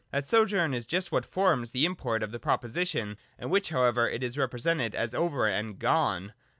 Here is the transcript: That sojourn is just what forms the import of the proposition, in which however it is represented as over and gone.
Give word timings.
That 0.11 0.27
sojourn 0.27 0.73
is 0.73 0.87
just 0.87 1.11
what 1.11 1.27
forms 1.27 1.69
the 1.69 1.85
import 1.85 2.23
of 2.23 2.31
the 2.31 2.39
proposition, 2.39 3.17
in 3.37 3.51
which 3.51 3.69
however 3.69 4.09
it 4.09 4.23
is 4.23 4.35
represented 4.35 4.95
as 4.95 5.13
over 5.13 5.45
and 5.45 5.77
gone. 5.77 6.33